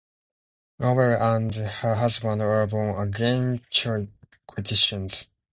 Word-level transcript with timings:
Noble 0.79 1.13
and 1.13 1.53
her 1.53 1.93
husband 1.93 2.41
are 2.41 2.65
born 2.65 3.07
again 3.07 3.61
Christians. 4.55 5.29